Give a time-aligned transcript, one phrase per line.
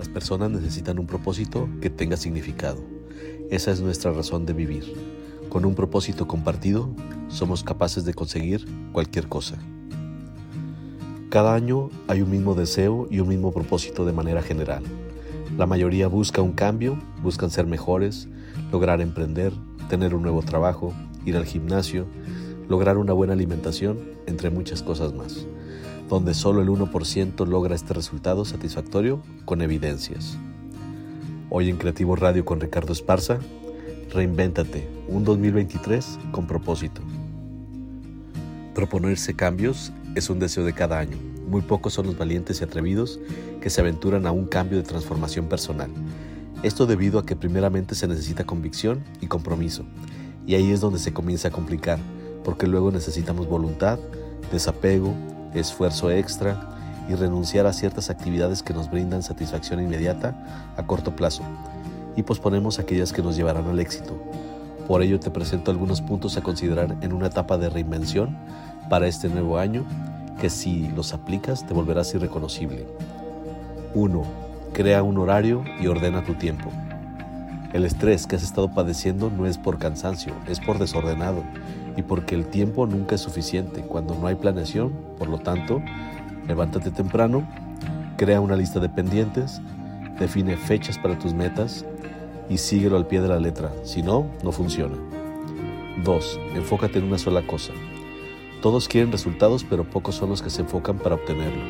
[0.00, 2.82] Las personas necesitan un propósito que tenga significado.
[3.50, 4.94] Esa es nuestra razón de vivir.
[5.50, 6.88] Con un propósito compartido,
[7.28, 9.58] somos capaces de conseguir cualquier cosa.
[11.28, 14.84] Cada año hay un mismo deseo y un mismo propósito de manera general.
[15.58, 18.26] La mayoría busca un cambio, buscan ser mejores,
[18.72, 19.52] lograr emprender,
[19.90, 20.94] tener un nuevo trabajo,
[21.26, 22.06] ir al gimnasio,
[22.70, 25.44] lograr una buena alimentación, entre muchas cosas más,
[26.10, 30.36] donde solo el 1% logra este resultado satisfactorio con evidencias.
[31.50, 33.38] Hoy en Creativo Radio con Ricardo Esparza,
[34.12, 37.00] reinvéntate, un 2023 con propósito.
[38.74, 41.16] Proponerse cambios es un deseo de cada año.
[41.48, 43.20] Muy pocos son los valientes y atrevidos
[43.60, 45.90] que se aventuran a un cambio de transformación personal.
[46.64, 49.84] Esto debido a que primeramente se necesita convicción y compromiso.
[50.44, 52.00] Y ahí es donde se comienza a complicar,
[52.42, 54.00] porque luego necesitamos voluntad,
[54.50, 55.14] desapego,
[55.54, 56.60] esfuerzo extra
[57.08, 60.34] y renunciar a ciertas actividades que nos brindan satisfacción inmediata
[60.76, 61.42] a corto plazo
[62.16, 64.16] y posponemos aquellas que nos llevarán al éxito.
[64.86, 68.36] Por ello te presento algunos puntos a considerar en una etapa de reinvención
[68.88, 69.84] para este nuevo año
[70.40, 72.86] que si los aplicas te volverás irreconocible.
[73.94, 74.22] 1.
[74.72, 76.70] Crea un horario y ordena tu tiempo.
[77.72, 81.44] El estrés que has estado padeciendo no es por cansancio, es por desordenado
[82.00, 84.92] y porque el tiempo nunca es suficiente cuando no hay planeación.
[85.18, 85.82] Por lo tanto,
[86.48, 87.46] levántate temprano,
[88.16, 89.60] crea una lista de pendientes,
[90.18, 91.84] define fechas para tus metas
[92.48, 93.70] y síguelo al pie de la letra.
[93.84, 94.96] Si no, no funciona.
[96.02, 96.40] 2.
[96.56, 97.72] Enfócate en una sola cosa.
[98.62, 101.62] Todos quieren resultados, pero pocos son los que se enfocan para obtenerlo.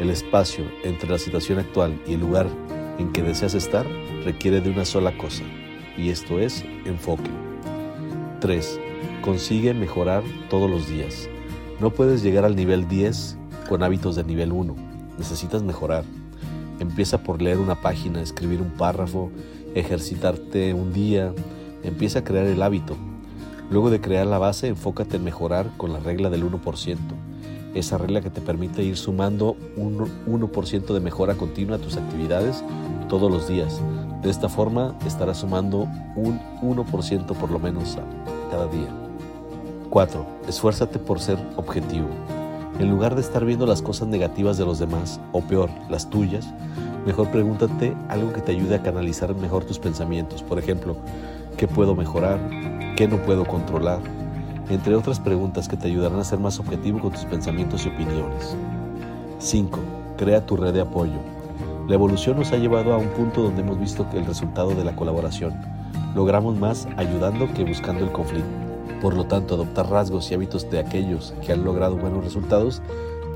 [0.00, 2.46] El espacio entre la situación actual y el lugar
[2.98, 3.86] en que deseas estar
[4.24, 5.42] requiere de una sola cosa,
[5.96, 7.30] y esto es enfoque.
[8.40, 8.80] 3.
[9.22, 11.28] Consigue mejorar todos los días.
[11.80, 13.36] No puedes llegar al nivel 10
[13.68, 14.74] con hábitos de nivel 1.
[15.18, 16.04] Necesitas mejorar.
[16.80, 19.30] Empieza por leer una página, escribir un párrafo,
[19.74, 21.32] ejercitarte un día.
[21.82, 22.96] Empieza a crear el hábito.
[23.70, 26.96] Luego de crear la base, enfócate en mejorar con la regla del 1%.
[27.74, 32.64] Esa regla que te permite ir sumando un 1% de mejora continua a tus actividades
[33.08, 33.80] todos los días.
[34.22, 35.86] De esta forma estarás sumando
[36.16, 37.98] un 1% por lo menos
[38.48, 38.88] cada día.
[39.90, 40.26] 4.
[40.48, 42.08] Esfuérzate por ser objetivo.
[42.78, 46.52] En lugar de estar viendo las cosas negativas de los demás, o peor, las tuyas,
[47.06, 50.42] mejor pregúntate algo que te ayude a canalizar mejor tus pensamientos.
[50.42, 50.96] Por ejemplo,
[51.56, 52.38] ¿qué puedo mejorar?
[52.96, 54.00] ¿Qué no puedo controlar?
[54.68, 58.56] Entre otras preguntas que te ayudarán a ser más objetivo con tus pensamientos y opiniones.
[59.38, 59.78] 5.
[60.16, 61.18] Crea tu red de apoyo.
[61.88, 64.84] La evolución nos ha llevado a un punto donde hemos visto que el resultado de
[64.84, 65.54] la colaboración
[66.18, 68.50] logramos más ayudando que buscando el conflicto.
[69.00, 72.82] Por lo tanto, adoptar rasgos y hábitos de aquellos que han logrado buenos resultados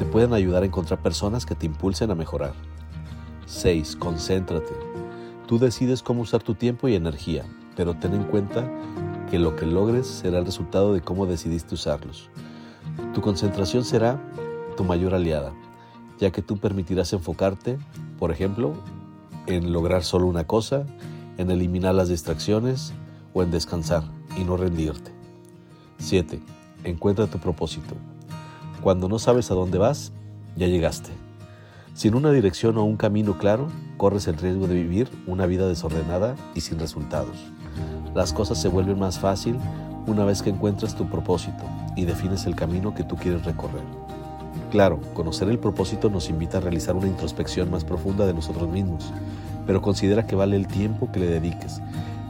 [0.00, 2.54] te pueden ayudar a encontrar personas que te impulsen a mejorar.
[3.46, 3.94] 6.
[3.94, 4.74] Concéntrate.
[5.46, 7.44] Tú decides cómo usar tu tiempo y energía,
[7.76, 8.68] pero ten en cuenta
[9.30, 12.30] que lo que logres será el resultado de cómo decidiste usarlos.
[13.14, 14.20] Tu concentración será
[14.76, 15.52] tu mayor aliada,
[16.18, 17.78] ya que tú permitirás enfocarte,
[18.18, 18.72] por ejemplo,
[19.46, 20.84] en lograr solo una cosa,
[21.38, 22.92] en eliminar las distracciones
[23.34, 24.02] o en descansar
[24.36, 25.10] y no rendirte.
[25.98, 26.40] 7.
[26.84, 27.94] Encuentra tu propósito.
[28.82, 30.12] Cuando no sabes a dónde vas,
[30.56, 31.10] ya llegaste.
[31.94, 36.36] Sin una dirección o un camino claro, corres el riesgo de vivir una vida desordenada
[36.54, 37.36] y sin resultados.
[38.14, 39.56] Las cosas se vuelven más fácil
[40.06, 41.64] una vez que encuentras tu propósito
[41.96, 43.84] y defines el camino que tú quieres recorrer.
[44.70, 49.12] Claro, conocer el propósito nos invita a realizar una introspección más profunda de nosotros mismos,
[49.66, 51.80] pero considera que vale el tiempo que le dediques,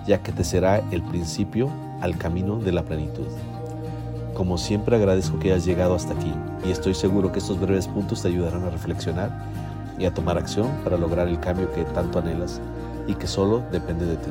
[0.07, 1.71] ya que te será el principio
[2.01, 3.27] al camino de la plenitud.
[4.35, 6.33] Como siempre agradezco que hayas llegado hasta aquí
[6.67, 9.31] y estoy seguro que estos breves puntos te ayudarán a reflexionar
[9.99, 12.61] y a tomar acción para lograr el cambio que tanto anhelas
[13.07, 14.31] y que solo depende de ti.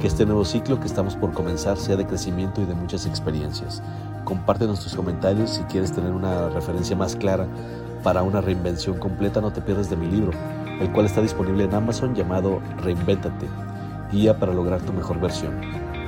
[0.00, 3.82] Que este nuevo ciclo que estamos por comenzar sea de crecimiento y de muchas experiencias.
[4.24, 7.46] Compártenos tus comentarios si quieres tener una referencia más clara
[8.02, 10.32] para una reinvención completa, no te pierdas de mi libro,
[10.80, 13.46] el cual está disponible en Amazon llamado Reinvéntate,
[14.12, 15.54] guía para lograr tu mejor versión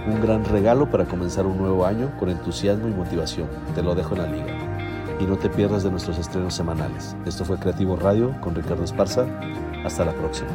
[0.09, 3.49] un gran regalo para comenzar un nuevo año con entusiasmo y motivación.
[3.75, 5.17] Te lo dejo en la liga.
[5.20, 7.17] Y no te pierdas de nuestros estrenos semanales.
[7.26, 9.26] Esto fue Creativo Radio con Ricardo Esparza.
[9.85, 10.49] Hasta la próxima.